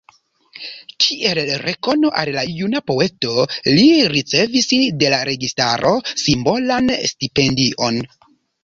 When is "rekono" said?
1.63-2.11